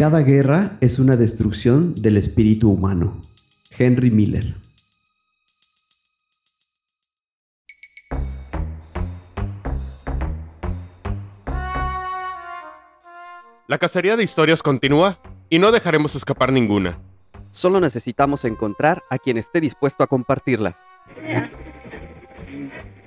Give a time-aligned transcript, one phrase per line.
[0.00, 3.20] Cada guerra es una destrucción del espíritu humano.
[3.78, 4.54] Henry Miller.
[13.68, 15.18] La cacería de historias continúa
[15.50, 16.98] y no dejaremos escapar ninguna.
[17.50, 20.78] Solo necesitamos encontrar a quien esté dispuesto a compartirlas.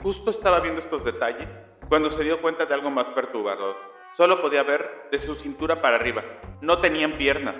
[0.03, 1.47] Justo estaba viendo estos detalles
[1.89, 3.92] cuando se dio cuenta de algo más perturbador.
[4.15, 6.23] Solo podía ver de su cintura para arriba.
[6.61, 7.55] No tenían piernas.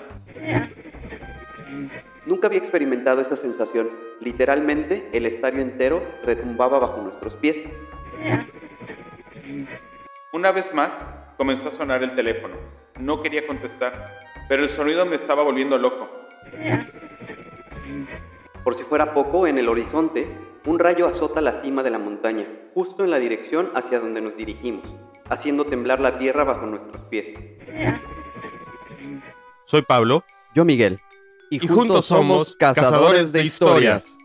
[2.26, 3.90] Nunca había experimentado esa sensación.
[4.20, 7.58] Literalmente, el estadio entero retumbaba bajo nuestros pies.
[10.32, 10.90] Una vez más,
[11.36, 12.54] comenzó a sonar el teléfono.
[12.98, 16.08] No quería contestar, pero el sonido me estaba volviendo loco.
[18.62, 20.26] Por si fuera poco, en el horizonte,
[20.66, 24.36] un rayo azota la cima de la montaña, justo en la dirección hacia donde nos
[24.36, 24.84] dirigimos,
[25.28, 27.26] haciendo temblar la tierra bajo nuestros pies.
[29.66, 30.24] Soy Pablo.
[30.54, 31.00] Yo Miguel.
[31.50, 34.16] Y, juntos somos cazadores de historias.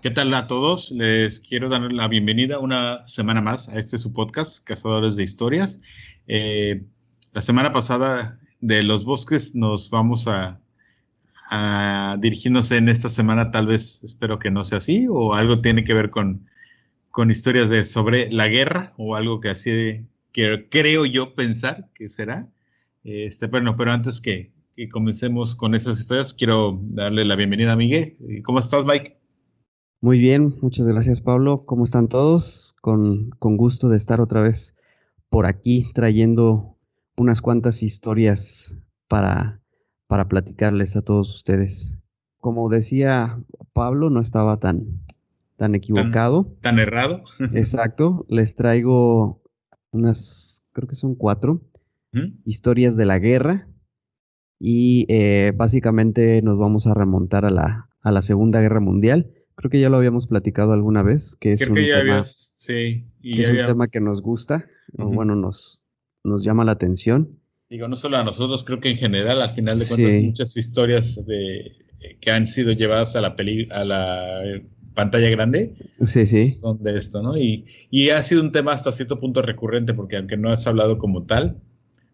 [0.00, 0.90] ¿Qué tal a todos?
[0.90, 5.80] Les quiero dar la bienvenida una semana más a este su podcast, Cazadores de Historias.
[6.26, 6.84] Eh,
[7.32, 10.60] la semana pasada de los bosques nos vamos a,
[11.50, 15.84] a, dirigirnos en esta semana, tal vez espero que no sea así, o algo tiene
[15.84, 16.46] que ver con,
[17.10, 22.08] con historias de sobre la guerra, o algo que así que creo yo pensar que
[22.08, 22.50] será.
[23.04, 27.76] Este, bueno, pero antes que, que comencemos con esas historias, quiero darle la bienvenida a
[27.76, 28.16] Miguel.
[28.42, 29.16] ¿Cómo estás, Mike?
[30.00, 31.64] Muy bien, muchas gracias Pablo.
[31.64, 32.74] ¿Cómo están todos?
[32.82, 34.74] Con, con, gusto de estar otra vez
[35.30, 36.73] por aquí trayendo
[37.16, 38.76] unas cuantas historias
[39.08, 39.60] para,
[40.06, 41.96] para platicarles a todos ustedes.
[42.38, 45.00] Como decía Pablo, no estaba tan,
[45.56, 46.44] tan equivocado.
[46.44, 47.22] Tan, tan errado.
[47.54, 48.26] Exacto.
[48.28, 49.42] Les traigo
[49.90, 51.62] unas, creo que son cuatro,
[52.12, 52.40] ¿Mm?
[52.44, 53.68] historias de la guerra.
[54.58, 59.70] Y eh, básicamente nos vamos a remontar a la, a la Segunda Guerra Mundial creo
[59.70, 63.50] que ya lo habíamos platicado alguna vez, que es, un, que tema, sí, que es
[63.50, 64.66] un tema que nos gusta,
[64.98, 65.83] o bueno, nos,
[66.24, 67.38] nos llama la atención.
[67.70, 70.26] Digo, no solo a nosotros, creo que en general, al final de cuentas, sí.
[70.26, 71.72] muchas historias de,
[72.20, 74.42] que han sido llevadas a la, peli, a la
[74.94, 76.50] pantalla grande sí, sí.
[76.50, 77.36] son de esto, ¿no?
[77.36, 80.98] Y, y ha sido un tema hasta cierto punto recurrente, porque aunque no has hablado
[80.98, 81.60] como tal,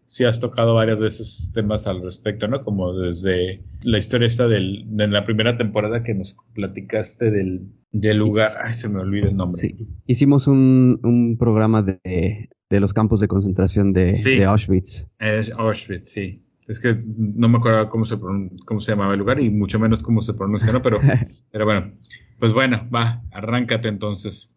[0.05, 2.61] sí has tocado varias veces temas al respecto, ¿no?
[2.61, 8.17] Como desde la historia esta del, de la primera temporada que nos platicaste del, del
[8.17, 9.61] lugar, ay, se me olvida el nombre.
[9.61, 14.37] Sí, hicimos un, un programa de, de, los campos de concentración de, sí.
[14.37, 15.07] de Auschwitz.
[15.19, 16.43] Es Auschwitz, sí.
[16.67, 18.17] Es que no me acuerdo cómo se,
[18.65, 20.81] cómo se llamaba el lugar y mucho menos cómo se pronuncia, ¿no?
[20.81, 20.99] Pero,
[21.51, 21.93] pero bueno,
[22.39, 24.51] pues bueno, va, arráncate entonces.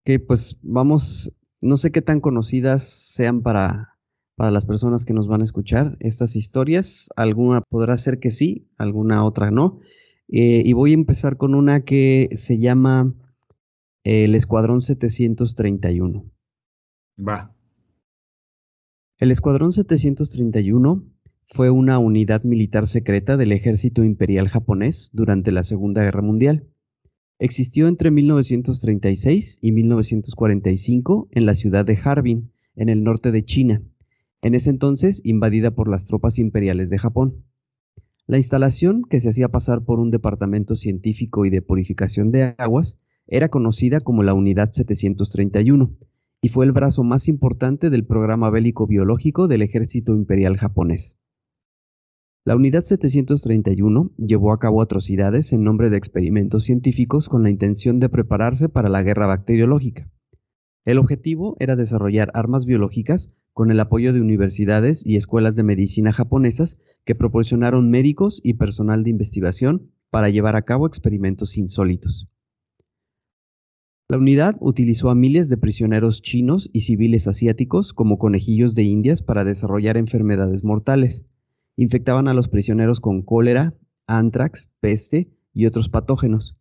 [0.00, 3.96] Ok, pues vamos, no sé qué tan conocidas sean para,
[4.36, 7.08] para las personas que nos van a escuchar estas historias.
[7.16, 9.80] Alguna podrá ser que sí, alguna otra no.
[10.28, 13.14] Eh, y voy a empezar con una que se llama
[14.04, 16.24] el Escuadrón 731.
[17.16, 17.54] Va.
[19.18, 21.04] El Escuadrón 731
[21.46, 26.68] fue una unidad militar secreta del ejército imperial japonés durante la Segunda Guerra Mundial.
[27.38, 33.82] Existió entre 1936 y 1945 en la ciudad de Harbin, en el norte de China
[34.46, 37.44] en ese entonces invadida por las tropas imperiales de Japón.
[38.28, 42.98] La instalación, que se hacía pasar por un departamento científico y de purificación de aguas,
[43.26, 45.96] era conocida como la Unidad 731
[46.46, 51.18] y fue el brazo más importante del programa bélico biológico del ejército imperial japonés.
[52.44, 57.98] La Unidad 731 llevó a cabo atrocidades en nombre de experimentos científicos con la intención
[57.98, 60.08] de prepararse para la guerra bacteriológica.
[60.84, 66.12] El objetivo era desarrollar armas biológicas con el apoyo de universidades y escuelas de medicina
[66.12, 72.28] japonesas que proporcionaron médicos y personal de investigación para llevar a cabo experimentos insólitos.
[74.08, 79.20] La unidad utilizó a miles de prisioneros chinos y civiles asiáticos como conejillos de indias
[79.20, 81.26] para desarrollar enfermedades mortales.
[81.74, 83.74] Infectaban a los prisioneros con cólera,
[84.06, 86.54] antrax, peste y otros patógenos.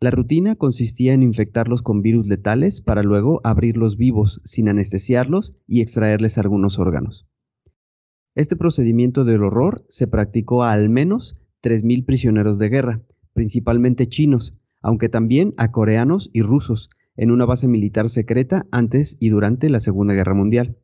[0.00, 5.82] La rutina consistía en infectarlos con virus letales para luego abrirlos vivos, sin anestesiarlos y
[5.82, 7.28] extraerles algunos órganos.
[8.34, 13.02] Este procedimiento del horror se practicó a al menos 3.000 prisioneros de guerra,
[13.34, 14.52] principalmente chinos,
[14.88, 19.80] aunque también a coreanos y rusos, en una base militar secreta antes y durante la
[19.80, 20.78] Segunda Guerra Mundial.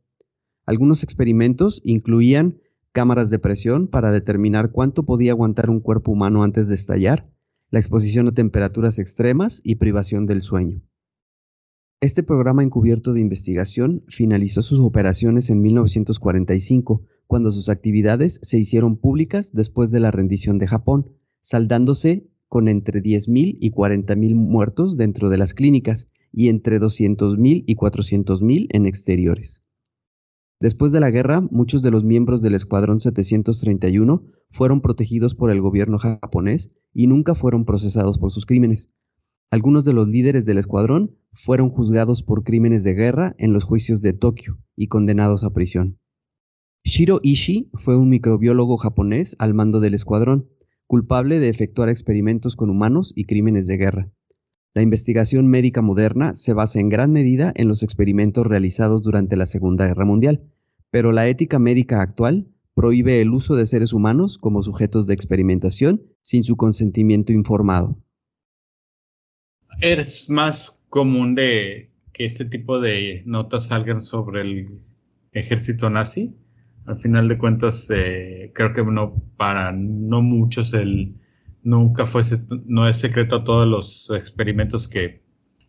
[0.67, 2.59] Algunos experimentos incluían
[2.91, 7.27] cámaras de presión para determinar cuánto podía aguantar un cuerpo humano antes de estallar,
[7.71, 10.83] la exposición a temperaturas extremas y privación del sueño.
[11.99, 18.97] Este programa encubierto de investigación finalizó sus operaciones en 1945, cuando sus actividades se hicieron
[18.97, 21.09] públicas después de la rendición de Japón,
[21.41, 27.75] saldándose con entre 10.000 y 40.000 muertos dentro de las clínicas y entre 200.000 y
[27.75, 29.61] 400.000 en exteriores.
[30.61, 35.59] Después de la guerra, muchos de los miembros del Escuadrón 731 fueron protegidos por el
[35.59, 38.87] gobierno japonés y nunca fueron procesados por sus crímenes.
[39.51, 44.01] Algunos de los líderes del escuadrón fueron juzgados por crímenes de guerra en los juicios
[44.01, 45.99] de Tokio y condenados a prisión.
[46.85, 50.47] Shiro Ishii fue un microbiólogo japonés al mando del escuadrón,
[50.87, 54.11] culpable de efectuar experimentos con humanos y crímenes de guerra.
[54.73, 59.45] La investigación médica moderna se basa en gran medida en los experimentos realizados durante la
[59.45, 60.51] Segunda Guerra Mundial,
[60.91, 66.03] pero la ética médica actual prohíbe el uso de seres humanos como sujetos de experimentación
[66.21, 67.97] sin su consentimiento informado.
[69.81, 74.81] Es más común de que este tipo de notas salgan sobre el
[75.31, 76.37] ejército nazi.
[76.85, 81.15] Al final de cuentas, eh, creo que no para no muchos el
[81.63, 82.21] nunca fue
[82.65, 85.23] no es secreto todos los experimentos que,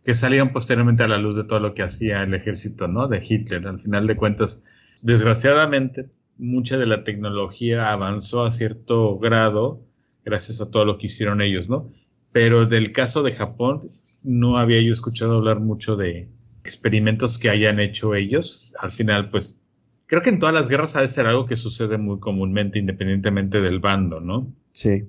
[0.04, 3.08] que salían posteriormente a la luz de todo lo que hacía el ejército, ¿no?
[3.08, 3.66] De Hitler.
[3.66, 4.64] Al final de cuentas,
[5.02, 9.82] desgraciadamente, mucha de la tecnología avanzó a cierto grado
[10.24, 11.90] gracias a todo lo que hicieron ellos, ¿no?
[12.32, 13.80] Pero del caso de Japón,
[14.22, 16.28] no había yo escuchado hablar mucho de
[16.62, 18.74] experimentos que hayan hecho ellos.
[18.80, 19.58] Al final, pues,
[20.06, 23.60] creo que en todas las guerras ha de ser algo que sucede muy comúnmente, independientemente
[23.60, 24.52] del bando, ¿no?
[24.72, 25.08] Sí.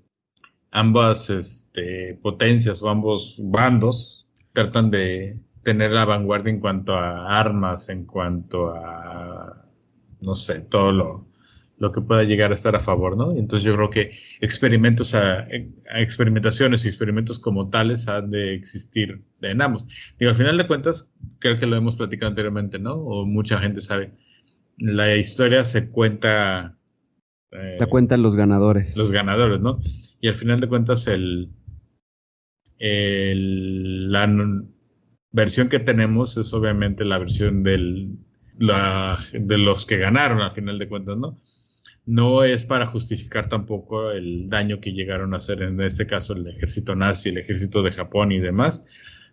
[0.71, 7.89] Ambas este, potencias o ambos bandos tratan de tener la vanguardia en cuanto a armas,
[7.89, 9.65] en cuanto a,
[10.21, 11.27] no sé, todo lo,
[11.77, 13.31] lo que pueda llegar a estar a favor, ¿no?
[13.31, 14.11] Entonces yo creo que
[14.41, 15.47] experimentos, a,
[15.95, 19.87] experimentaciones y experimentos como tales han de existir en ambos.
[20.17, 22.93] Digo, al final de cuentas, creo que lo hemos platicado anteriormente, ¿no?
[22.95, 24.11] O mucha gente sabe,
[24.77, 26.77] la historia se cuenta...
[27.51, 28.95] Eh, la cuentan los ganadores.
[28.97, 29.79] Los ganadores, ¿no?
[30.21, 31.51] Y al final de cuentas, el,
[32.77, 34.27] el la
[35.31, 38.17] versión que tenemos es obviamente la versión del,
[38.57, 41.37] la, de los que ganaron, al final de cuentas, ¿no?
[42.07, 46.47] no es para justificar tampoco el daño que llegaron a hacer en este caso el
[46.47, 48.85] ejército nazi, el ejército de Japón y demás.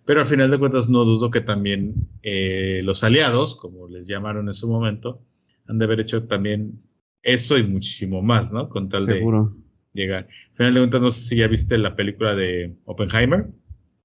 [0.04, 4.48] Pero al final de cuentas no dudo que también eh, los aliados, como les llamaron
[4.48, 5.22] en su momento,
[5.66, 6.82] han de haber hecho también
[7.22, 8.68] eso y muchísimo más, ¿no?
[8.68, 9.56] Con tal Seguro.
[9.92, 10.28] de llegar.
[10.50, 13.48] Al final de cuentas no sé si ya viste la película de Oppenheimer.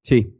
[0.02, 0.34] Sí.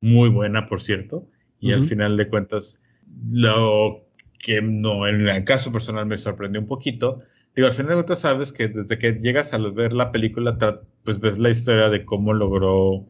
[0.00, 1.28] Muy buena, por cierto.
[1.58, 2.84] Y al final de cuentas,
[3.30, 4.06] lo
[4.38, 7.20] que no, en el caso personal me sorprendió un poquito,
[7.54, 10.56] digo, al final de cuentas sabes que desde que llegas a ver la película,
[11.04, 13.06] pues ves la historia de cómo logró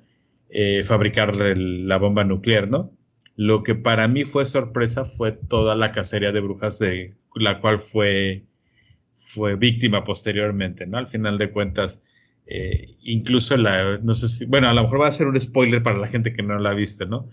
[0.49, 2.91] eh, fabricar la bomba nuclear, ¿no?
[3.37, 7.79] Lo que para mí fue sorpresa fue toda la cacería de brujas de la cual
[7.79, 8.45] fue,
[9.15, 10.99] fue víctima posteriormente, ¿no?
[10.99, 12.03] Al final de cuentas,
[12.47, 15.83] eh, incluso la, no sé si, bueno, a lo mejor va a ser un spoiler
[15.83, 17.29] para la gente que no la ha visto, ¿no?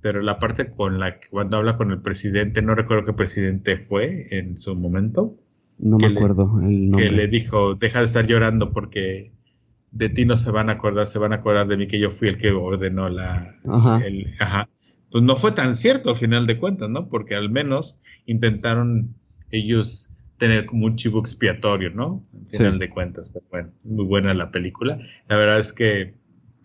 [0.00, 3.76] Pero la parte con la que cuando habla con el presidente, no recuerdo qué presidente
[3.76, 5.36] fue en su momento,
[5.78, 7.08] no me acuerdo el nombre.
[7.08, 9.32] Que le dijo, deja de estar llorando porque
[9.90, 12.10] de ti no se van a acordar, se van a acordar de mí que yo
[12.10, 13.56] fui el que ordenó la...
[14.38, 14.68] Ajá.
[15.10, 17.08] Pues no fue tan cierto al final de cuentas, ¿no?
[17.08, 19.14] Porque al menos intentaron
[19.52, 22.26] ellos tener como un chivo expiatorio, ¿no?
[22.34, 24.98] Al final de cuentas, pero bueno, muy buena la película.
[25.28, 26.14] La verdad es que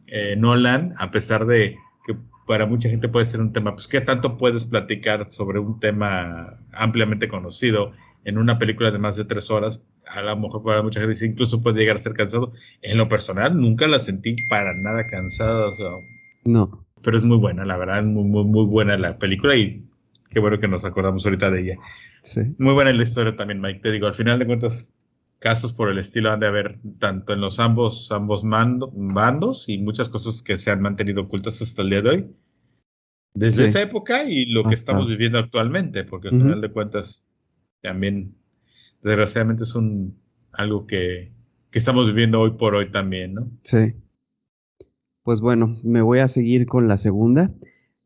[0.08, 2.16] eh, Nolan, a pesar de que
[2.48, 6.60] para mucha gente puede ser un tema, pues ¿qué tanto puedes platicar sobre un tema
[6.74, 7.92] ampliamente conocido
[8.28, 9.80] en una película de más de tres horas,
[10.10, 12.52] a lo mejor para mucha gente incluso puede llegar a ser cansado.
[12.82, 15.72] En lo personal, nunca la sentí para nada cansada.
[16.44, 16.86] no.
[17.02, 19.88] Pero es muy buena, la verdad, es muy, muy, muy buena la película y
[20.30, 21.78] qué bueno que nos acordamos ahorita de ella.
[22.22, 22.42] Sí.
[22.58, 23.80] Muy buena la historia también, Mike.
[23.82, 24.86] Te digo, al final de cuentas,
[25.40, 30.10] casos por el estilo han de haber tanto en los ambos, ambos bandos y muchas
[30.10, 32.28] cosas que se han mantenido ocultas hasta el día de hoy.
[33.34, 37.24] Desde esa época y lo que estamos viviendo actualmente, porque al final de cuentas
[37.82, 38.36] también
[39.04, 40.18] desgraciadamente es un
[40.54, 41.32] algo que,
[41.72, 43.52] estamos viviendo hoy por hoy también, ¿no?
[43.62, 43.94] Sí.
[45.22, 47.54] Pues bueno, me voy a seguir con la segunda.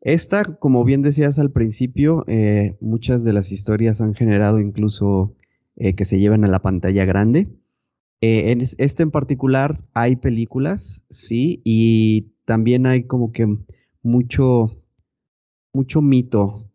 [0.02, 5.36] Esta, como bien decías al principio, eh, muchas de las historias han generado incluso
[5.76, 7.48] eh, que se lleven a la pantalla grande.
[8.20, 13.46] Eh, en este en particular hay películas, sí, y también hay como que
[14.02, 14.82] mucho,
[15.72, 16.68] mucho mito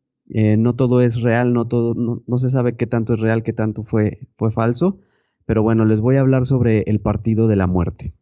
[0.57, 3.83] no todo es real, no todo, no, se sabe qué tanto es real, qué tanto
[3.83, 4.99] fue, fue falso.
[5.45, 8.13] Pero bueno, les voy a hablar sobre el Partido de la Muerte.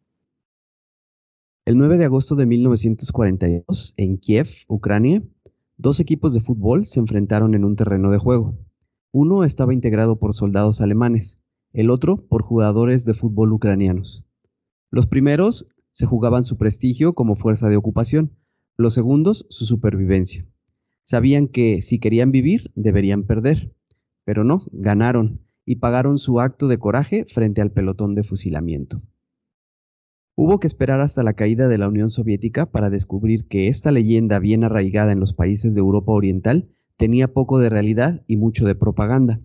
[1.66, 5.20] El 9 de agosto de 1942, en Kiev, Ucrania,
[5.76, 8.56] Dos equipos de fútbol se enfrentaron en un terreno de juego.
[9.12, 11.42] Uno estaba integrado por soldados alemanes,
[11.72, 14.24] el otro por jugadores de fútbol ucranianos.
[14.92, 18.30] Los primeros se jugaban su prestigio como fuerza de ocupación,
[18.76, 20.46] los segundos su supervivencia.
[21.02, 23.74] Sabían que si querían vivir deberían perder,
[24.24, 29.02] pero no, ganaron y pagaron su acto de coraje frente al pelotón de fusilamiento.
[30.38, 34.38] Hubo que esperar hasta la caída de la Unión Soviética para descubrir que esta leyenda
[34.38, 38.74] bien arraigada en los países de Europa Oriental tenía poco de realidad y mucho de
[38.74, 39.40] propaganda.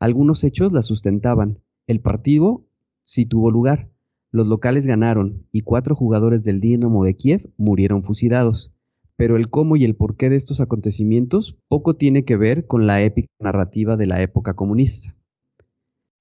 [0.00, 1.60] Algunos hechos la sustentaban.
[1.86, 2.66] El partido
[3.04, 3.92] sí tuvo lugar.
[4.30, 8.72] Los locales ganaron y cuatro jugadores del Dinamo de Kiev murieron fusilados.
[9.16, 13.02] Pero el cómo y el porqué de estos acontecimientos poco tiene que ver con la
[13.02, 15.14] épica narrativa de la época comunista.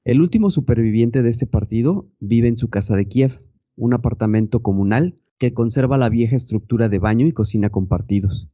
[0.04, 3.42] El último superviviente de este partido vive en su casa de Kiev,
[3.76, 8.50] un apartamento comunal que conserva la vieja estructura de baño y cocina compartidos.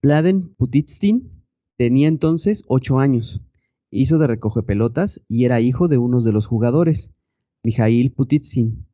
[0.00, 1.44] Pladen Putitstin
[1.76, 3.40] tenía entonces ocho años,
[3.90, 7.12] hizo de recoge pelotas y era hijo de uno de los jugadores,
[7.62, 8.86] Mijail Putitstin.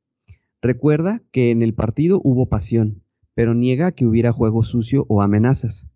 [0.61, 3.03] Recuerda que en el partido hubo pasión,
[3.35, 5.89] pero niega que hubiera juego sucio o amenazas.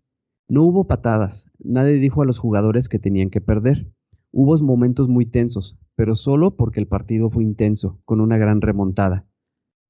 [0.47, 3.91] No hubo patadas, nadie dijo a los jugadores que tenían que perder.
[4.31, 9.27] Hubo momentos muy tensos, pero solo porque el partido fue intenso, con una gran remontada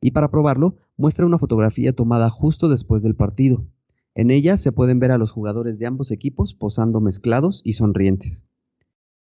[0.06, 3.66] y para probarlo muestra una fotografía tomada justo después del partido.
[4.14, 8.46] En ella se pueden ver a los jugadores de ambos equipos posando mezclados y sonrientes.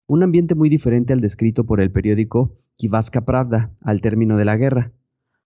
[0.07, 4.57] Un ambiente muy diferente al descrito por el periódico Kivaska Pravda al término de la
[4.57, 4.91] guerra.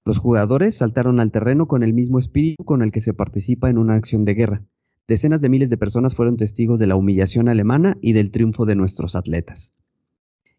[0.05, 3.77] Los jugadores saltaron al terreno con el mismo espíritu con el que se participa en
[3.77, 4.63] una acción de guerra.
[5.07, 8.75] Decenas de miles de personas fueron testigos de la humillación alemana y del triunfo de
[8.75, 9.69] nuestros atletas.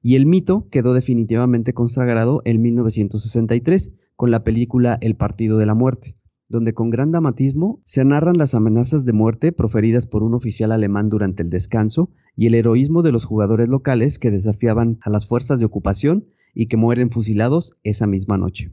[0.01, 5.75] Y el mito quedó definitivamente consagrado en 1963, con la película El Partido de la
[5.75, 6.15] Muerte,
[6.49, 11.09] donde con gran dramatismo se narran las amenazas de muerte proferidas por un oficial alemán
[11.09, 15.59] durante el descanso y el heroísmo de los jugadores locales que desafiaban a las fuerzas
[15.59, 18.73] de ocupación y que mueren fusilados esa misma noche.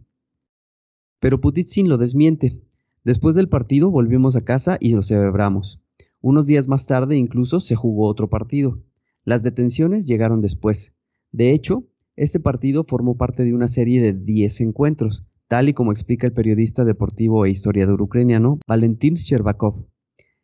[1.19, 2.61] Pero Putitsin lo desmiente.
[3.03, 5.81] Después del partido volvimos a casa y lo celebramos.
[6.21, 8.81] Unos días más tarde incluso se jugó otro partido.
[9.25, 10.94] Las detenciones llegaron después.
[11.35, 11.83] De hecho,
[12.15, 16.31] este partido formó parte de una serie de 10 encuentros, tal y como explica el
[16.31, 19.85] periodista deportivo e historiador ucraniano Valentín Sherbakov.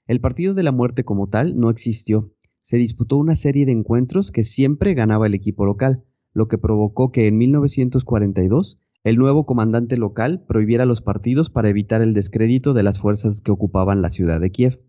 [0.05, 2.33] El partido de la muerte como tal no existió.
[2.60, 7.13] Se disputó una serie de encuentros que siempre ganaba el equipo local, lo que provocó
[7.13, 12.83] que en 1942 el nuevo comandante local prohibiera los partidos para evitar el descrédito de
[12.83, 14.81] las fuerzas que ocupaban la ciudad de Kiev.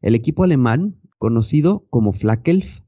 [0.00, 2.80] El equipo alemán, conocido como Flakelf,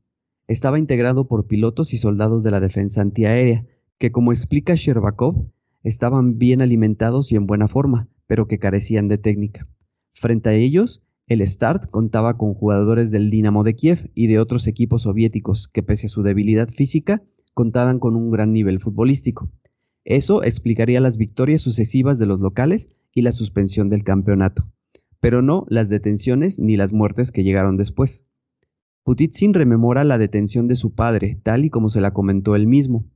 [0.50, 3.64] estaba integrado por pilotos y soldados de la defensa antiaérea,
[3.98, 5.46] que como explica Sherbakov,
[5.84, 9.68] estaban bien alimentados y en buena forma, pero que carecían de técnica.
[10.12, 14.66] Frente a ellos, el Start contaba con jugadores del Dinamo de Kiev y de otros
[14.66, 17.22] equipos soviéticos que pese a su debilidad física,
[17.54, 19.52] contaban con un gran nivel futbolístico.
[20.04, 24.66] Eso explicaría las victorias sucesivas de los locales y la suspensión del campeonato,
[25.20, 28.24] pero no las detenciones ni las muertes que llegaron después.
[29.04, 33.06] Putitsin rememora la detención de su padre, tal y como se la comentó él mismo,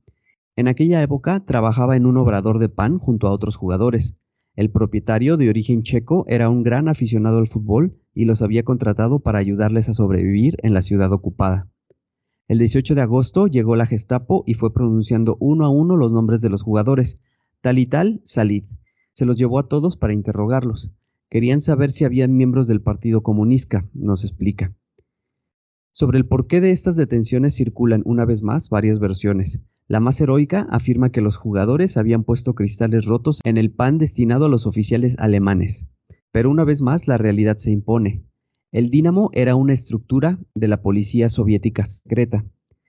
[0.57, 4.15] en aquella época trabajaba en un obrador de pan junto a otros jugadores.
[4.55, 9.19] El propietario, de origen checo, era un gran aficionado al fútbol y los había contratado
[9.19, 11.69] para ayudarles a sobrevivir en la ciudad ocupada.
[12.47, 16.39] El 18 de agosto llegó la Gestapo y fue pronunciando uno a uno los nombres
[16.39, 17.17] de los jugadores.
[17.59, 18.63] Tal y tal, salid.
[19.11, 20.89] Se los llevó a todos para interrogarlos.
[21.29, 24.73] Querían saber si habían miembros del Partido Comunista, nos explica.
[25.97, 29.61] Sobre el porqué de estas detenciones circulan una vez más varias versiones.
[29.87, 34.43] La más heroica afirma que los jugadores habían puesto cristales rotos en el pan destinado
[34.43, 35.87] a los oficiales alemanes.
[36.33, 38.25] Pero una vez más la realidad se impone.
[38.73, 42.43] El Dínamo era una estructura de la policía soviética secreta,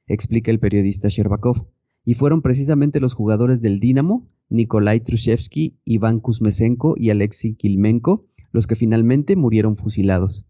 [0.08, 1.68] explica el periodista Sherbakov,
[2.04, 8.66] y fueron precisamente los jugadores del Dínamo, Nikolai Trushevsky, Iván Kuzmesenko y Alexei Kilmenko, los
[8.66, 10.44] que finalmente murieron fusilados.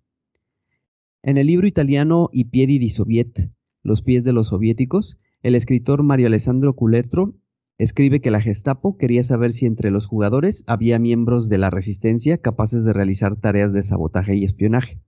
[1.26, 3.50] En el libro italiano I piedi di Soviet,
[3.82, 7.34] Los pies de los soviéticos, el escritor Mario Alessandro Culetro
[7.78, 12.38] escribe que la Gestapo quería saber si entre los jugadores había miembros de la resistencia
[12.38, 15.00] capaces de realizar tareas de sabotaje y espionaje.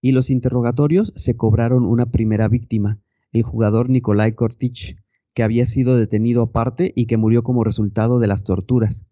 [0.00, 3.00] Y los interrogatorios se cobraron una primera víctima,
[3.32, 4.96] el jugador Nikolai Kortich,
[5.34, 9.06] que había sido detenido aparte y que murió como resultado de las torturas.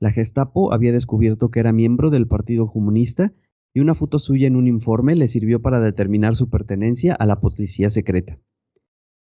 [0.00, 3.32] La Gestapo había descubierto que era miembro del Partido Comunista
[3.74, 7.40] y una foto suya en un informe le sirvió para determinar su pertenencia a la
[7.40, 8.38] policía secreta.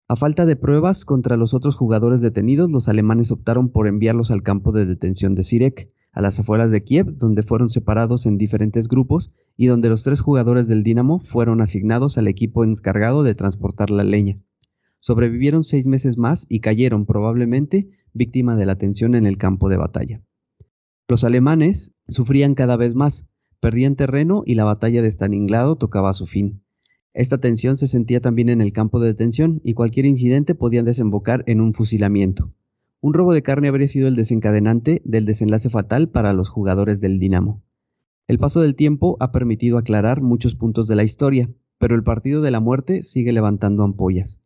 [0.09, 4.43] A falta de pruebas contra los otros jugadores detenidos, los alemanes optaron por enviarlos al
[4.43, 8.89] campo de detención de Sirek, a las afueras de Kiev, donde fueron separados en diferentes
[8.89, 13.91] grupos y donde los tres jugadores del Dinamo fueron asignados al equipo encargado de transportar
[13.91, 14.41] la leña.
[14.99, 19.77] Sobrevivieron seis meses más y cayeron probablemente víctima de la tensión en el campo de
[19.77, 20.23] batalla.
[21.07, 23.27] Los alemanes sufrían cada vez más,
[23.61, 26.63] perdían terreno y la batalla de Stalingrado tocaba su fin.
[27.15, 31.43] Esta tensión se sentía también en el campo de detención y cualquier incidente podía desembocar
[31.47, 32.53] en un fusilamiento.
[33.01, 37.19] Un robo de carne habría sido el desencadenante del desenlace fatal para los jugadores del
[37.19, 37.63] Dinamo.
[38.27, 41.49] El paso del tiempo ha permitido aclarar muchos puntos de la historia,
[41.79, 44.43] pero el partido de la muerte sigue levantando ampollas.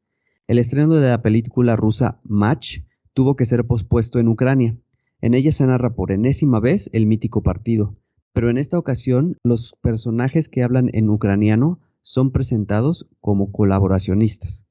[0.47, 2.81] El estreno de la película rusa Match
[3.13, 4.77] tuvo que ser pospuesto en Ucrania.
[5.21, 7.97] En ella se narra por enésima vez el mítico partido,
[8.33, 14.67] pero en esta ocasión los personajes que hablan en ucraniano son presentados como colaboracionistas.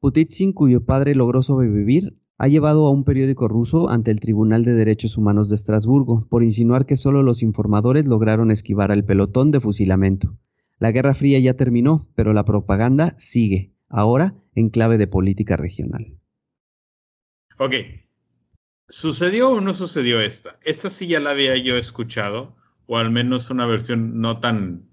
[0.00, 4.72] Putitsin, cuyo padre logró sobrevivir, ha llevado a un periódico ruso ante el Tribunal de
[4.72, 9.58] Derechos Humanos de Estrasburgo por insinuar que solo los informadores lograron esquivar al pelotón de
[9.58, 10.38] fusilamiento.
[10.78, 16.16] La Guerra Fría ya terminó, pero la propaganda sigue, ahora en clave de política regional.
[17.58, 17.74] Ok.
[18.86, 20.56] ¿Sucedió o no sucedió esta?
[20.64, 22.54] Esta sí ya la había yo escuchado,
[22.88, 24.88] o al menos una versión no tan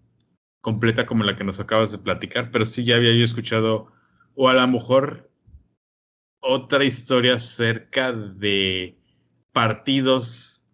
[0.62, 3.88] completa como la que nos acabas de platicar, pero sí ya había yo escuchado,
[4.36, 5.32] o a lo mejor
[6.42, 8.98] otra historia acerca de
[9.54, 10.66] partidos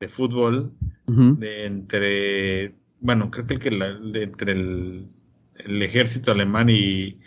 [0.00, 0.72] de fútbol
[1.06, 7.20] de entre, bueno, creo que, el, de entre el, ejército alemán y,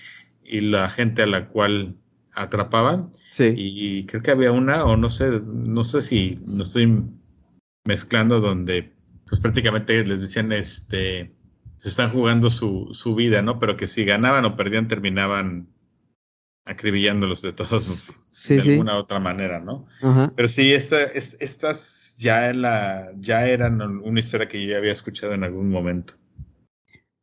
[0.43, 1.95] y, la gente a la cual
[2.33, 3.09] atrapaban.
[3.13, 3.53] Sí.
[3.55, 7.03] Y creo que había una, o no sé, no sé si no estoy
[7.85, 8.98] mezclando donde
[9.29, 11.33] pues prácticamente les decían este
[11.77, 13.57] se están jugando su, su, vida, ¿no?
[13.57, 15.69] Pero que si ganaban o perdían terminaban
[16.65, 19.87] acribillándolos de todas sí, de alguna otra manera, ¿no?
[20.35, 25.33] Pero sí, esta, estas ya, la, ya eran una historia que yo ya había escuchado
[25.33, 26.15] en algún momento.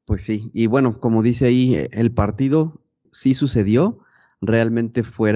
[0.06, 4.00] Pues sí, y bueno, como dice ahí, el partido sí sucedió,
[4.40, 5.34] realmente fue,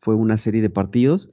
[0.00, 1.30] fue una serie de partidos,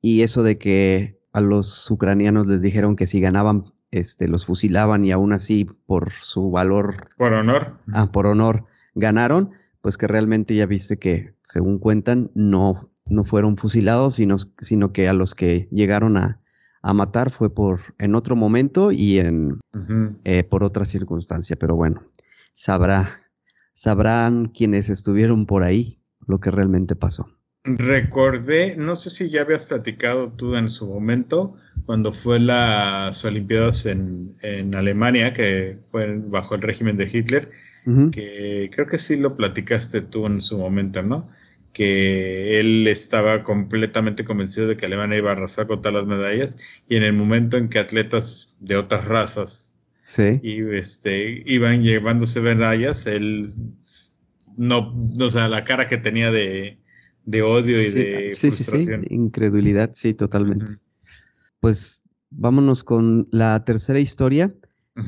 [0.00, 5.04] y eso de que a los ucranianos les dijeron que si ganaban este, los fusilaban
[5.04, 7.08] y aún así por su valor.
[7.16, 7.78] Por honor.
[7.92, 13.56] Ah, por honor, ganaron, pues que realmente ya viste que, según cuentan, no, no fueron
[13.56, 16.40] fusilados, sino, sino que a los que llegaron a,
[16.82, 19.60] a matar fue por en otro momento y en
[20.24, 21.56] eh, por otra circunstancia.
[21.56, 22.02] Pero bueno,
[22.52, 23.08] sabrá,
[23.72, 27.28] sabrán quienes estuvieron por ahí lo que realmente pasó.
[27.76, 33.86] Recordé, no sé si ya habías platicado tú en su momento, cuando fue las Olimpiadas
[33.86, 37.50] en, en Alemania, que fue bajo el régimen de Hitler,
[38.12, 41.30] que creo que sí lo platicaste tú en su momento, ¿no?
[41.72, 46.58] Que él estaba completamente convencido de que Alemania iba a arrasar con todas las medallas
[46.86, 49.74] y en el momento en que atletas de otras razas
[50.42, 53.46] y, este, iban llevándose medallas, él
[54.56, 56.78] no, o sea, la cara que tenía de,
[57.28, 59.02] de odio y de sí, frustración.
[59.02, 60.78] Sí, sí, incredulidad, sí, totalmente.
[61.60, 64.54] Pues vámonos con la tercera historia.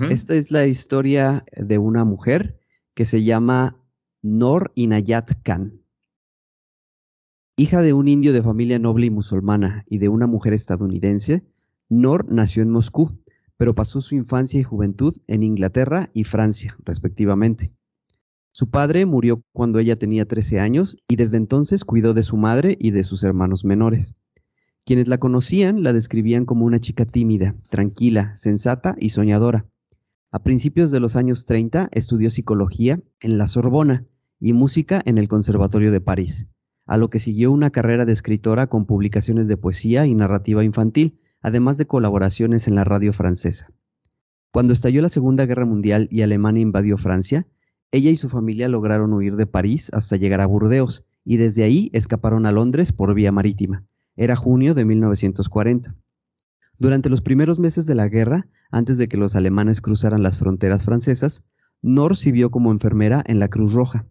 [0.09, 2.61] Esta es la historia de una mujer
[2.94, 3.83] que se llama
[4.22, 5.80] Nor Inayat Khan.
[7.56, 11.44] Hija de un indio de familia noble y musulmana y de una mujer estadounidense,
[11.88, 13.18] Nor nació en Moscú,
[13.56, 17.72] pero pasó su infancia y juventud en Inglaterra y Francia, respectivamente.
[18.61, 22.77] Su padre murió cuando ella tenía 13 años y desde entonces cuidó de su madre
[22.79, 24.12] y de sus hermanos menores.
[24.85, 29.64] Quienes la conocían la describían como una chica tímida, tranquila, sensata y soñadora.
[30.31, 34.05] A principios de los años 30 estudió psicología en la Sorbona
[34.38, 36.46] y música en el Conservatorio de París,
[36.85, 41.18] a lo que siguió una carrera de escritora con publicaciones de poesía y narrativa infantil,
[41.40, 43.73] además de colaboraciones en la radio francesa.
[44.53, 47.46] Cuando estalló la Segunda Guerra Mundial y Alemania invadió Francia,
[47.92, 51.90] ella y su familia lograron huir de París hasta llegar a Burdeos y desde ahí
[51.92, 53.85] escaparon a Londres por vía marítima.
[54.16, 55.94] Era junio de 1940.
[56.79, 60.85] Durante los primeros meses de la guerra, antes de que los alemanes cruzaran las fronteras
[60.85, 61.44] francesas,
[61.83, 64.07] Nor sirvió como enfermera en la Cruz Roja.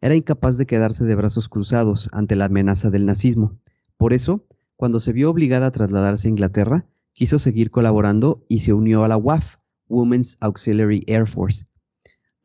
[0.00, 3.56] Era incapaz de quedarse de brazos cruzados ante la amenaza del nazismo.
[3.96, 4.44] Por eso,
[4.76, 9.08] cuando se vio obligada a trasladarse a Inglaterra, quiso seguir colaborando y se unió a
[9.08, 9.58] la WAF,
[9.88, 11.66] Women's Auxiliary Air Force,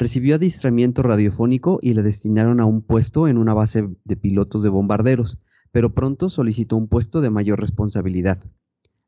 [0.01, 4.69] Recibió adiestramiento radiofónico y le destinaron a un puesto en una base de pilotos de
[4.69, 5.39] bombarderos,
[5.73, 8.41] pero pronto solicitó un puesto de mayor responsabilidad.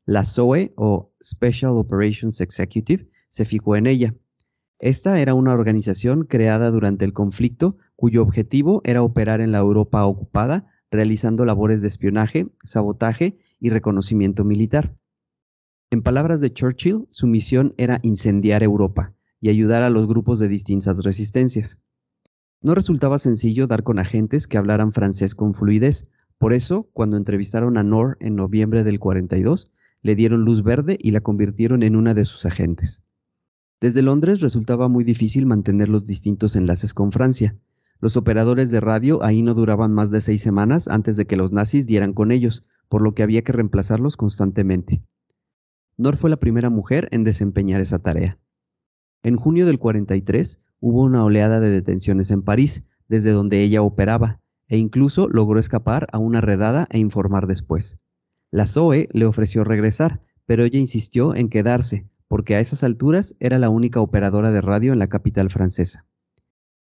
[0.04, 4.14] La SOE o Special Operations Executive se fijó en ella.
[4.80, 10.04] Esta era una organización creada durante el conflicto cuyo objetivo era operar en la Europa
[10.04, 14.94] ocupada, realizando labores de espionaje, sabotaje y reconocimiento militar.
[15.90, 20.48] En palabras de Churchill, su misión era incendiar Europa y ayudar a los grupos de
[20.48, 21.78] distintas resistencias.
[22.62, 26.04] No resultaba sencillo dar con agentes que hablaran francés con fluidez,
[26.38, 31.10] por eso, cuando entrevistaron a Nor en noviembre del 42, le dieron luz verde y
[31.10, 33.02] la convirtieron en una de sus agentes.
[33.80, 37.56] Desde Londres resultaba muy difícil mantener los distintos enlaces con Francia.
[38.00, 41.50] Los operadores de radio ahí no duraban más de seis semanas antes de que los
[41.50, 45.02] nazis dieran con ellos, por lo que había que reemplazarlos constantemente.
[45.96, 48.38] Nor fue la primera mujer en desempeñar esa tarea.
[49.24, 54.40] En junio del 43 hubo una oleada de detenciones en París, desde donde ella operaba,
[54.66, 57.98] e incluso logró escapar a una redada e informar después.
[58.50, 63.60] La Zoe le ofreció regresar, pero ella insistió en quedarse, porque a esas alturas era
[63.60, 66.04] la única operadora de radio en la capital francesa.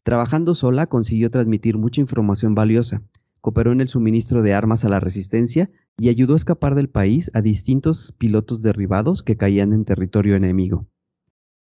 [0.02, 3.04] Trabajando sola consiguió transmitir mucha información valiosa,
[3.42, 5.70] cooperó en el suministro de armas a la resistencia
[6.00, 10.88] y ayudó a escapar del país a distintos pilotos derribados que caían en territorio enemigo.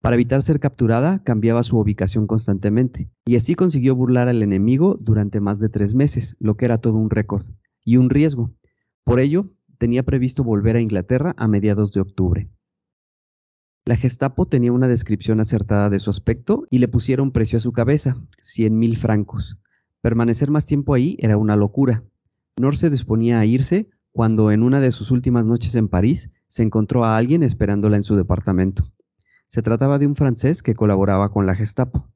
[0.00, 5.40] Para evitar ser capturada, cambiaba su ubicación constantemente, y así consiguió burlar al enemigo durante
[5.40, 7.44] más de tres meses, lo que era todo un récord,
[7.84, 8.50] y un riesgo.
[9.04, 12.50] Por ello, tenía previsto volver a Inglaterra a mediados de octubre.
[13.84, 17.72] La Gestapo tenía una descripción acertada de su aspecto y le pusieron precio a su
[17.72, 19.56] cabeza, cien mil francos.
[20.00, 22.04] Permanecer más tiempo ahí era una locura.
[22.58, 26.62] Nor se disponía a irse cuando en una de sus últimas noches en París se
[26.62, 28.90] encontró a alguien esperándola en su departamento.
[29.50, 32.08] Se trataba de un francés que colaboraba con la Gestapo.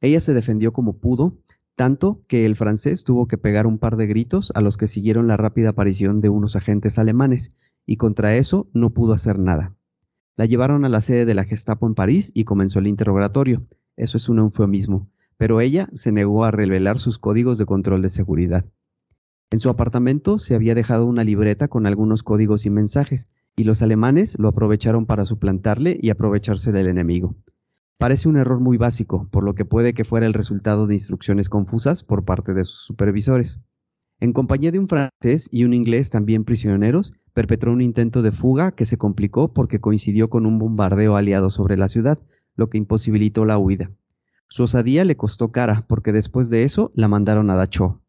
[0.00, 1.36] Ella se defendió como pudo,
[1.74, 5.26] tanto que el francés tuvo que pegar un par de gritos a los que siguieron
[5.26, 7.48] la rápida aparición de unos agentes alemanes,
[7.86, 9.74] y contra eso no pudo hacer nada.
[10.36, 13.66] La llevaron a la sede de la Gestapo en París y comenzó el interrogatorio.
[13.96, 18.10] Eso es un eufemismo, pero ella se negó a revelar sus códigos de control de
[18.10, 18.64] seguridad.
[19.50, 23.80] En su apartamento se había dejado una libreta con algunos códigos y mensajes, y los
[23.80, 27.34] alemanes lo aprovecharon para suplantarle y aprovecharse del enemigo.
[27.98, 31.48] Parece un error muy básico, por lo que puede que fuera el resultado de instrucciones
[31.48, 33.60] confusas por parte de sus supervisores.
[34.20, 38.72] En compañía de un francés y un inglés también prisioneros, perpetró un intento de fuga
[38.72, 42.18] que se complicó porque coincidió con un bombardeo aliado sobre la ciudad,
[42.54, 43.90] lo que imposibilitó la huida.
[44.48, 48.00] Su osadía le costó cara porque después de eso la mandaron a Dachau.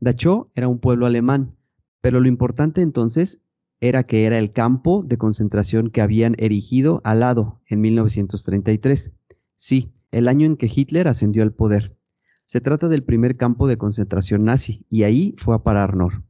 [0.00, 1.56] Dachau era un pueblo alemán,
[2.00, 3.40] pero lo importante entonces
[3.80, 9.12] era que era el campo de concentración que habían erigido al lado en 1933.
[9.56, 11.96] Sí, el año en que Hitler ascendió al poder.
[12.44, 16.24] Se trata del primer campo de concentración nazi y ahí fue a parar Nor.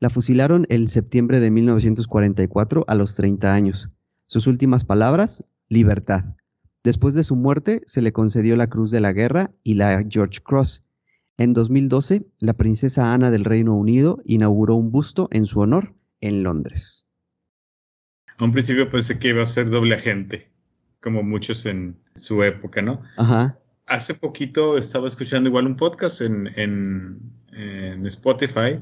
[0.00, 3.90] La fusilaron en septiembre de 1944 a los 30 años.
[4.26, 6.36] Sus últimas palabras, libertad.
[6.82, 10.40] Después de su muerte se le concedió la Cruz de la Guerra y la George
[10.42, 10.82] Cross.
[11.36, 16.42] En 2012, la princesa Ana del Reino Unido inauguró un busto en su honor en
[16.42, 17.06] Londres.
[18.36, 20.50] A un principio pensé que iba a ser doble agente,
[21.00, 23.02] como muchos en su época, ¿no?
[23.16, 23.56] Ajá.
[23.86, 28.80] Hace poquito estaba escuchando igual un podcast en, en, Spotify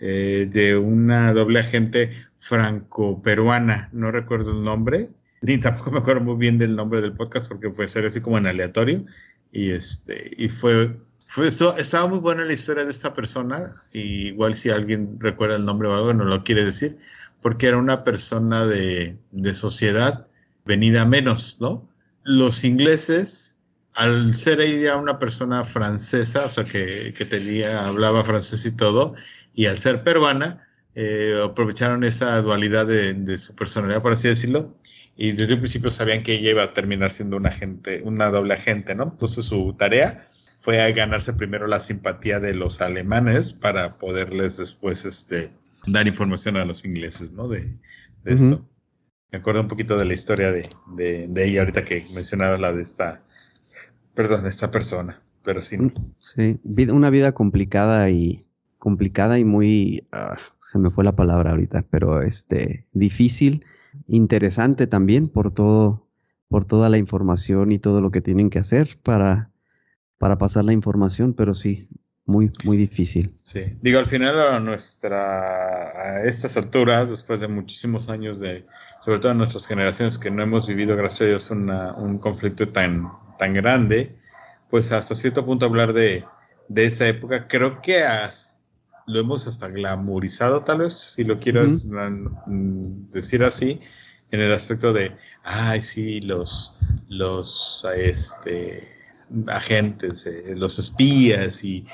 [0.00, 5.10] eh, de una doble agente franco-peruana, no recuerdo el nombre,
[5.42, 8.38] ni tampoco me acuerdo muy bien del nombre del podcast porque puede ser así como
[8.38, 9.04] en aleatorio.
[9.52, 14.56] Y, este, y fue fue estaba muy buena la historia de esta persona, y igual
[14.56, 16.96] si alguien recuerda el nombre o algo, no lo quiere decir,
[17.42, 20.26] porque era una persona de, de sociedad
[20.64, 21.88] venida menos, ¿no?
[22.22, 23.58] Los ingleses,
[23.94, 29.14] al ser ella una persona francesa, o sea, que, que tenía, hablaba francés y todo,
[29.54, 34.74] y al ser peruana, eh, aprovecharon esa dualidad de, de, su personalidad, por así decirlo,
[35.16, 38.54] y desde un principio sabían que ella iba a terminar siendo una agente, una doble
[38.54, 39.04] agente, ¿no?
[39.04, 40.28] Entonces su tarea
[40.66, 45.48] fue a ganarse primero la simpatía de los alemanes para poderles después este,
[45.86, 47.46] dar información a los ingleses, ¿no?
[47.46, 47.64] De,
[48.24, 48.68] esto.
[49.30, 53.22] Me acuerdo un poquito de la historia de, ella ahorita que mencionaba la de esta,
[54.12, 55.78] perdón, de esta persona, pero sí.
[55.78, 56.58] Mm, sí,
[56.90, 58.44] una vida complicada y
[58.78, 63.64] complicada y muy, ah, se me fue la palabra ahorita, pero este, difícil,
[64.08, 66.08] interesante también por todo,
[66.48, 69.52] por toda la información y todo lo que tienen que hacer para
[70.18, 71.88] para pasar la información, pero sí,
[72.26, 73.34] muy, muy difícil.
[73.44, 78.66] Sí, digo, al final a nuestra, a estas alturas, después de muchísimos años de,
[79.04, 83.08] sobre todo en nuestras generaciones que no hemos vivido, gracias a Dios, un conflicto tan,
[83.38, 84.16] tan grande,
[84.70, 86.24] pues hasta cierto punto hablar de,
[86.68, 88.02] de esa época, creo que
[89.06, 93.80] lo hemos hasta glamorizado, tal vez, si lo quieras mm, decir así,
[94.32, 95.12] en el aspecto de,
[95.44, 96.76] ay, sí, los,
[97.08, 98.95] los, este,
[99.48, 101.86] agentes, eh, los espías y,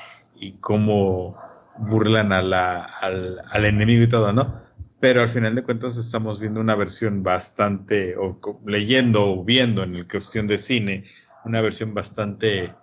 [0.59, 1.37] cómo
[1.77, 4.61] burlan a la, al, enemigo y todo, ¿no?
[4.99, 9.95] pero al final de cuentas estamos viendo una versión bastante, o leyendo o viendo en
[9.95, 11.05] el cuestión de cine,
[11.45, 12.73] una versión bastante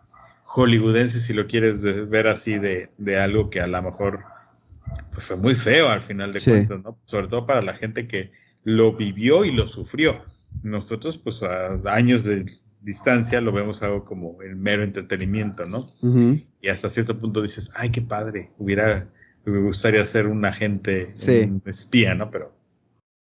[0.45, 4.25] hollywoodense, si lo quieres ver así, de, de algo que a lo mejor
[5.13, 6.99] pues fue muy feo al final de cuentas, ¿no?
[7.05, 8.33] Sobre todo para la gente que
[8.65, 10.21] lo vivió y lo sufrió.
[10.63, 12.45] Nosotros, pues a años de
[12.81, 15.87] distancia, lo vemos algo como el mero entretenimiento, ¿no?
[16.61, 19.09] Y hasta cierto punto dices, ay, qué padre, hubiera,
[19.45, 22.31] me gustaría ser un agente, un espía, ¿no?
[22.31, 22.55] Pero,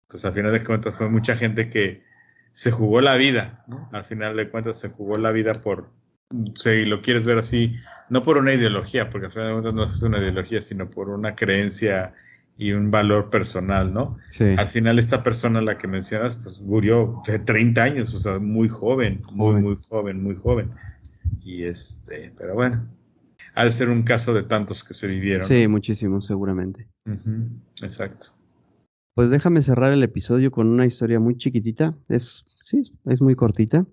[0.09, 2.03] pues al final de cuentas fue mucha gente que
[2.53, 3.89] se jugó la vida, ¿no?
[3.93, 5.91] Al final de cuentas se jugó la vida por,
[6.55, 7.75] si lo quieres ver así,
[8.11, 11.09] no por una ideología, porque al final de cuentas no es una ideología, sino por
[11.09, 12.15] una creencia
[12.59, 14.17] y un valor personal, ¿no?
[14.31, 14.45] Sí.
[14.57, 18.69] Al final esta persona, la que mencionas, pues murió de 30 años, o sea, muy
[18.69, 20.71] joven, muy, muy joven, muy joven.
[21.43, 22.89] Y este, pero bueno,
[23.55, 25.43] ha de ser un caso de tantos que se vivieron.
[25.43, 26.89] Sí, muchísimos, seguramente.
[27.83, 28.29] exacto.
[29.15, 31.97] Pues déjame cerrar el episodio con una historia muy chiquitita.
[32.09, 33.87] Es, sí, es muy cortita.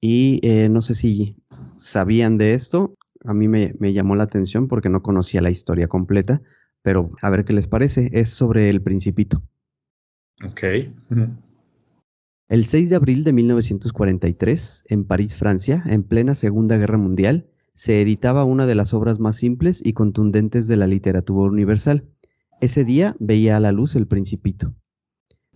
[0.00, 1.36] Y eh, no sé si
[1.76, 2.94] sabían de esto.
[3.24, 6.40] A mí me, me llamó la atención porque no conocía la historia completa
[6.86, 8.10] pero a ver qué les parece.
[8.12, 9.42] Es sobre el principito.
[10.44, 10.62] Ok.
[12.48, 18.00] El 6 de abril de 1943, en París, Francia, en plena Segunda Guerra Mundial, se
[18.00, 22.04] editaba una de las obras más simples y contundentes de la literatura universal.
[22.60, 24.72] Ese día veía a la luz el Principito.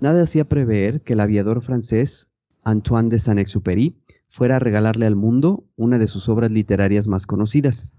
[0.01, 2.29] Nada hacía prever que el aviador francés
[2.65, 7.93] Antoine de Saint-Exupéry fuera a regalarle al mundo una de sus obras literarias más conocidas.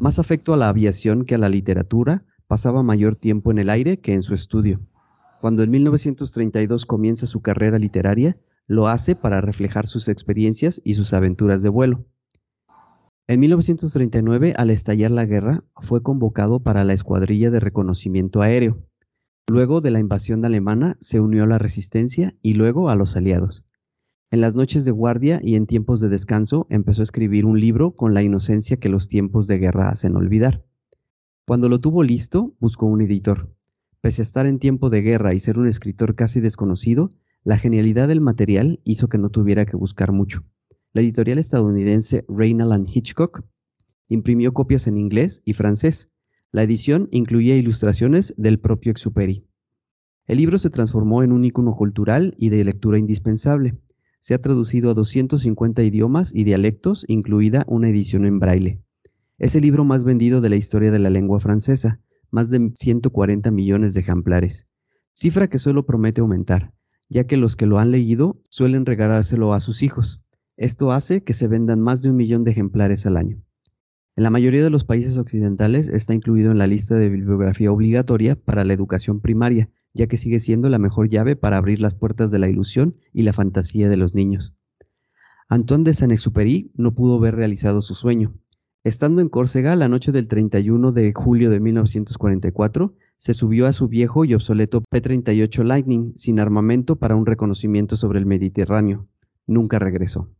[0.00, 3.98] Más afecto a la aviación que a la literatura, pasaba mayor tiempo en el aire
[3.98, 4.82] que en su estudio.
[5.40, 8.36] Cuando en 1932 comienza su carrera literaria,
[8.66, 12.04] lo hace para reflejar sus experiencias y sus aventuras de vuelo.
[13.26, 18.86] En 1939, al estallar la guerra, fue convocado para la Escuadrilla de Reconocimiento Aéreo.
[19.48, 23.64] Luego de la invasión alemana, se unió a la resistencia y luego a los aliados.
[24.30, 27.96] En las noches de guardia y en tiempos de descanso empezó a escribir un libro
[27.96, 30.66] con la inocencia que los tiempos de guerra hacen olvidar.
[31.52, 33.54] Cuando lo tuvo listo, buscó un editor.
[34.00, 37.10] Pese a estar en tiempo de guerra y ser un escritor casi desconocido,
[37.44, 40.46] la genialidad del material hizo que no tuviera que buscar mucho.
[40.94, 43.44] La editorial estadounidense Reynald Hitchcock
[44.08, 46.10] imprimió copias en inglés y francés.
[46.52, 49.46] La edición incluía ilustraciones del propio Exuperi.
[50.26, 53.78] El libro se transformó en un icono cultural y de lectura indispensable.
[54.20, 58.80] Se ha traducido a 250 idiomas y dialectos, incluida una edición en braille.
[59.42, 62.00] Es el libro más vendido de la historia de la lengua francesa,
[62.30, 64.68] más de 140 millones de ejemplares,
[65.14, 66.72] cifra que solo promete aumentar,
[67.08, 70.22] ya que los que lo han leído suelen regalárselo a sus hijos.
[70.56, 73.42] Esto hace que se vendan más de un millón de ejemplares al año.
[74.14, 78.36] En la mayoría de los países occidentales está incluido en la lista de bibliografía obligatoria
[78.36, 82.30] para la educación primaria, ya que sigue siendo la mejor llave para abrir las puertas
[82.30, 84.54] de la ilusión y la fantasía de los niños.
[85.48, 88.38] Antoine de Saint-Exupéry no pudo ver realizado su sueño,
[88.84, 93.86] Estando en Córcega la noche del 31 de julio de 1944, se subió a su
[93.86, 99.06] viejo y obsoleto P-38 Lightning sin armamento para un reconocimiento sobre el Mediterráneo.
[99.46, 100.34] Nunca regresó.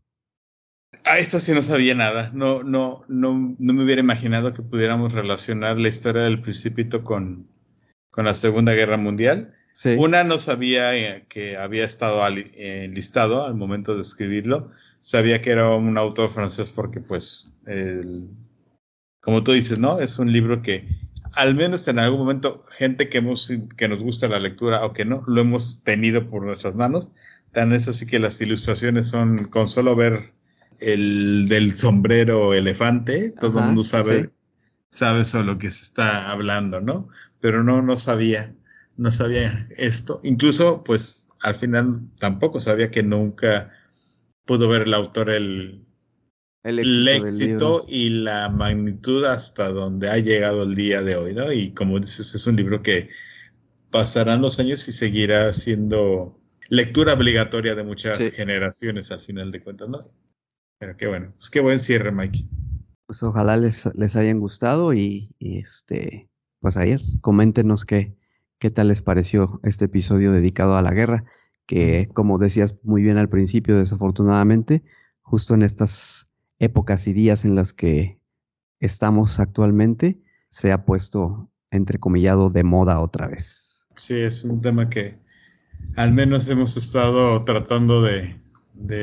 [1.04, 2.32] A esto sí no sabía nada.
[2.34, 7.46] No, no, no, no me hubiera imaginado que pudiéramos relacionar la historia del Principito con,
[8.10, 9.54] con la Segunda Guerra Mundial.
[9.98, 15.68] Una no sabía eh, que había estado enlistado al momento de escribirlo sabía que era
[15.70, 17.52] un autor francés porque, pues,
[19.20, 20.00] como tú dices, ¿no?
[20.00, 20.88] Es un libro que,
[21.34, 25.04] al menos en algún momento, gente que, hemos, que nos gusta la lectura o que
[25.04, 27.12] no, lo hemos tenido por nuestras manos.
[27.50, 30.32] Tan es así que las ilustraciones son, con solo ver
[30.78, 34.30] el del sombrero elefante, todo el mundo sabe,
[34.88, 37.08] sabe sobre lo que se está hablando, ¿no?
[37.40, 38.52] Pero no, no sabía,
[38.96, 40.20] no sabía esto.
[40.22, 43.72] Incluso, pues, al final tampoco sabía que nunca
[44.44, 45.84] pudo ver el autor el,
[46.64, 51.52] el éxito, y la magnitud hasta donde ha llegado el día de hoy, ¿no?
[51.52, 53.08] Y como dices, es un libro que
[53.90, 59.88] pasarán los años y seguirá siendo lectura obligatoria de muchas generaciones al final de cuentas,
[59.88, 59.98] ¿no?
[60.78, 62.48] Pero qué bueno, pues qué buen cierre, Mikey.
[63.06, 68.16] Pues ojalá les, les hayan gustado y, este, pues ayer, coméntenos qué,
[68.58, 71.24] qué tal les pareció este episodio dedicado a la guerra
[71.72, 74.82] que como decías muy bien al principio, desafortunadamente,
[75.22, 78.20] justo en estas épocas y días en las que
[78.78, 83.86] estamos actualmente, se ha puesto entrecomillado de moda otra vez.
[83.96, 85.14] Sí, es un tema que
[85.96, 88.36] al menos hemos estado tratando de,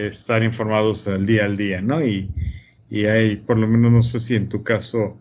[0.05, 2.05] estar informados al día al día, ¿no?
[2.05, 2.29] Y,
[2.91, 5.17] y hay, por lo menos no sé si en tu caso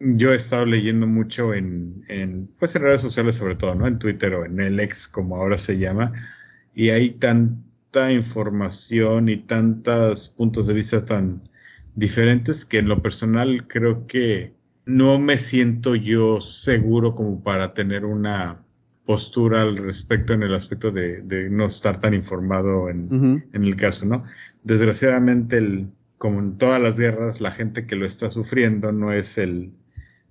[0.00, 3.86] yo he estado leyendo mucho en, en, pues en redes sociales sobre todo, ¿no?
[3.86, 6.14] En Twitter o en el ex, como ahora se llama,
[6.74, 11.42] y hay tanta información y tantos puntos de vista tan
[11.94, 14.54] diferentes que en lo personal creo que
[14.86, 18.64] no me siento yo seguro como para tener una
[19.04, 24.06] postura al respecto en el aspecto de, no estar tan informado en, en, el caso,
[24.06, 24.24] ¿no?
[24.62, 29.38] Desgraciadamente, el, como en todas las guerras, la gente que lo está sufriendo no es
[29.38, 29.72] el,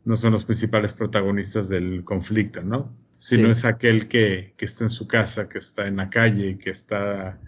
[0.05, 2.93] no son los principales protagonistas del conflicto, ¿no?
[3.21, 7.39] Sino es aquel que, está en su casa, que está en la calle, que está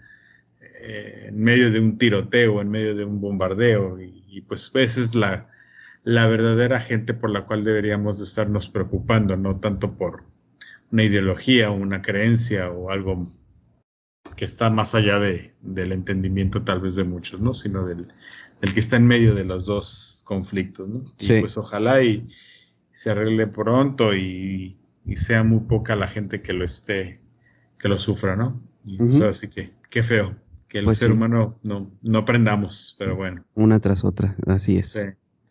[0.80, 5.16] eh, en medio de un tiroteo, en medio de un bombardeo, y, pues esa es
[5.16, 5.50] la,
[6.04, 10.22] la verdadera gente por la cual deberíamos estarnos preocupando, no tanto por
[10.92, 13.32] una ideología o una creencia o algo
[14.36, 17.52] que está más allá de, del entendimiento tal vez de muchos, ¿no?
[17.52, 18.06] Sino del,
[18.60, 21.12] del que está en medio de los dos conflictos, ¿no?
[21.18, 22.28] Y pues ojalá y
[22.92, 24.78] se arregle pronto y,
[25.16, 27.20] sea muy poca la gente que lo esté,
[27.78, 28.60] que lo sufra, ¿no?
[28.84, 30.34] Y pues así que, qué feo,
[30.68, 33.44] que el pues ser humano no, no aprendamos, pero bueno.
[33.54, 34.98] Una tras otra, así es.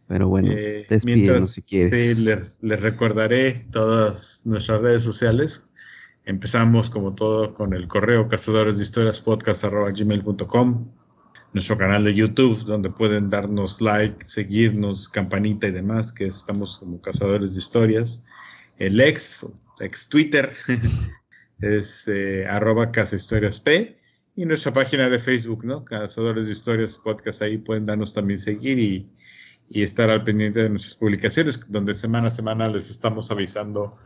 [0.08, 2.18] Pero bueno, eh, despídenos si quieres.
[2.18, 5.70] Sí, les, les, recordaré todas nuestras redes sociales.
[6.26, 10.90] Empezamos como todo con el correo cazadores de historias podcast gmail.com
[11.54, 17.00] nuestro canal de YouTube, donde pueden darnos like, seguirnos, campanita y demás, que estamos como
[17.00, 18.24] cazadores de historias.
[18.86, 19.46] El ex,
[19.80, 20.52] ex Twitter,
[21.62, 23.98] es eh, arroba casa historias P.
[24.36, 25.86] Y nuestra página de Facebook, ¿no?
[25.86, 29.08] Cazadores de Historias Podcast, ahí pueden darnos también seguir y,
[29.70, 33.98] y estar al pendiente de nuestras publicaciones, donde semana a semana les estamos avisando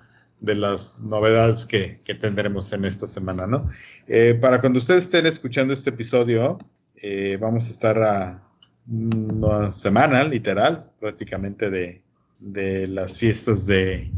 [0.42, 3.68] de las novedades que, que tendremos en esta semana, ¿no?
[4.08, 6.60] Eh, para cuando ustedes estén escuchando este episodio,
[6.98, 8.44] eh, vamos a estar a
[8.88, 12.04] una semana, literal, prácticamente de,
[12.40, 14.12] de las fiestas de,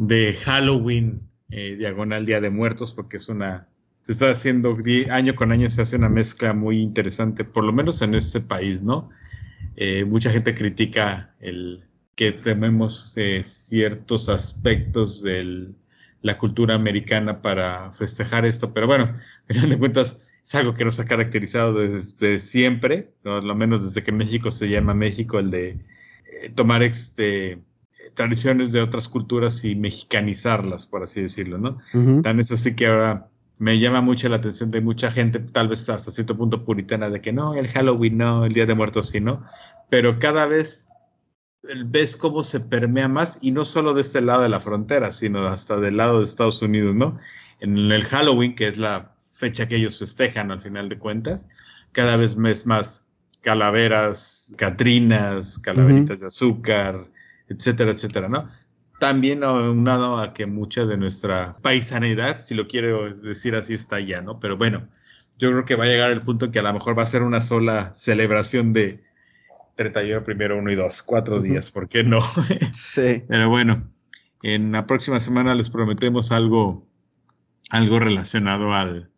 [0.00, 3.66] de Halloween, eh, diagonal Día de Muertos, porque es una,
[4.00, 4.74] se está haciendo,
[5.10, 8.82] año con año se hace una mezcla muy interesante, por lo menos en este país,
[8.82, 9.10] ¿no?
[9.76, 11.84] Eh, mucha gente critica el
[12.14, 15.68] que tememos ciertos aspectos de
[16.22, 19.14] la cultura americana para festejar esto, pero bueno,
[19.48, 23.84] en fin de cuentas, es algo que nos ha caracterizado desde, siempre, o lo menos
[23.84, 27.60] desde que México se llama México, el de eh, tomar este,
[28.14, 31.78] tradiciones de otras culturas y mexicanizarlas, por así decirlo, ¿no?
[32.22, 35.88] Tan es así que ahora me llama mucho la atención de mucha gente, tal vez
[35.88, 39.20] hasta cierto punto puritana, de que no, el Halloween no, el Día de Muertos sí,
[39.20, 39.44] ¿no?
[39.90, 40.88] Pero cada vez
[41.86, 45.46] ves cómo se permea más, y no solo de este lado de la frontera, sino
[45.46, 47.18] hasta del lado de Estados Unidos, ¿no?
[47.60, 51.48] En el Halloween, que es la fecha que ellos festejan al final de cuentas.
[51.92, 53.04] Cada vez más
[53.42, 57.06] calaveras, catrinas, calaveritas de azúcar,
[57.50, 58.48] etcétera, etcétera, ¿no?
[58.98, 64.22] También aunado a que mucha de nuestra paisanidad, si lo quiero decir así, está allá,
[64.22, 64.40] ¿no?
[64.40, 64.88] Pero bueno,
[65.38, 67.22] yo creo que va a llegar el punto que a lo mejor va a ser
[67.22, 69.02] una sola celebración de
[69.76, 72.20] 31, primero, 1 y 2, cuatro días, ¿por qué no?
[72.72, 73.24] sí.
[73.26, 73.90] Pero bueno,
[74.42, 76.86] en la próxima semana les prometemos algo,
[77.70, 79.10] algo relacionado al,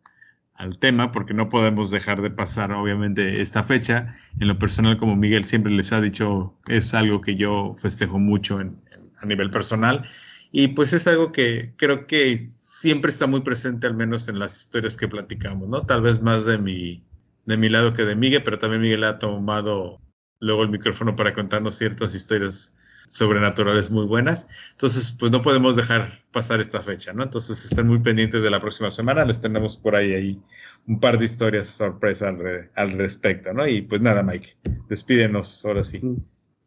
[0.53, 4.15] al tema, porque no podemos dejar de pasar, obviamente, esta fecha.
[4.39, 8.59] En lo personal, como Miguel siempre les ha dicho, es algo que yo festejo mucho
[8.59, 10.05] a nivel personal.
[10.51, 14.59] Y pues es algo que creo que siempre está muy presente, al menos en las
[14.59, 15.85] historias que platicamos, ¿no?
[15.85, 17.03] Tal vez más de mi,
[17.45, 19.99] de mi lado que de Miguel, pero también Miguel ha tomado
[20.39, 22.75] luego el micrófono para contarnos ciertas historias
[23.07, 24.47] sobrenaturales muy buenas.
[24.71, 27.23] Entonces, pues no podemos dejar pasar esta fecha, ¿no?
[27.23, 29.25] Entonces, estén muy pendientes de la próxima semana.
[29.25, 30.41] Les tenemos por ahí, ahí
[30.87, 32.33] un par de historias sorpresa
[32.75, 33.67] al, respecto, ¿no?
[33.67, 34.57] Y pues nada, Mike,
[34.89, 35.99] despídenos ahora sí.
[36.03, 36.17] Mm,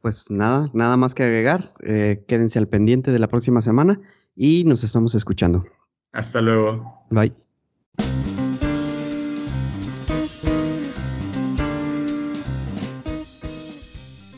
[0.01, 1.75] pues nada, nada más que agregar.
[1.83, 4.01] Eh, quédense al pendiente de la próxima semana
[4.35, 5.65] y nos estamos escuchando.
[6.13, 7.07] Hasta luego.
[7.11, 7.46] Bye.